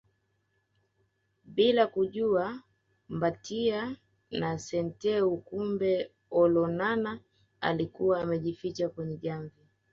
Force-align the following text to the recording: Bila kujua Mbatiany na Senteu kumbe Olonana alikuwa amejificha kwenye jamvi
Bila 1.45 1.87
kujua 1.87 2.61
Mbatiany 3.09 3.97
na 4.31 4.59
Senteu 4.59 5.37
kumbe 5.37 6.11
Olonana 6.31 7.19
alikuwa 7.61 8.21
amejificha 8.21 8.89
kwenye 8.89 9.17
jamvi 9.17 9.61